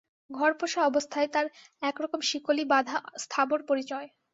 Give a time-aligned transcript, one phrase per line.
[0.31, 1.47] ঘর-পোষা অবস্থায় তার
[1.81, 4.07] একরকম শিকলি-বাঁধা স্থাবর পরিচয়।